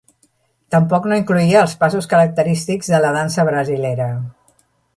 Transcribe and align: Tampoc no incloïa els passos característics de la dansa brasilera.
Tampoc 0.75 1.03
no 1.11 1.19
incloïa 1.19 1.59
els 1.65 1.75
passos 1.83 2.09
característics 2.13 2.89
de 2.95 3.03
la 3.05 3.13
dansa 3.19 3.47
brasilera. 3.51 4.09